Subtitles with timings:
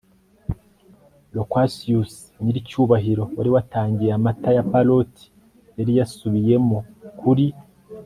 [1.35, 5.25] loquacious nyiricyubahiro wari watangiye amata ya paroti
[5.77, 6.77] yari yasubiyemo
[7.19, 7.45] kuri